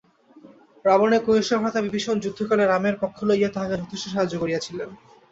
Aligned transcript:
রাবণের 0.85 1.21
কনিষ্ঠ 1.25 1.51
ভ্রাতা 1.55 1.79
বিভীষণ 1.81 2.15
যুদ্ধকালে 2.19 2.63
রামের 2.65 2.95
পক্ষ 3.01 3.17
লইয়া 3.29 3.49
তাঁহাকে 3.51 3.75
যথেষ্ট 3.81 4.05
সাহায্য 4.07 4.33
করিয়াছিলেন। 4.39 4.89